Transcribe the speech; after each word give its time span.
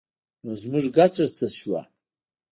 نو 0.43 0.51
زموږ 0.61 0.85
ګټه 0.97 1.25
څه 1.37 1.47
شوه؟ 1.57 1.81